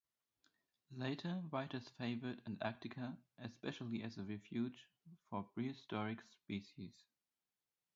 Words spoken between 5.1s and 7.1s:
for prehistoric species.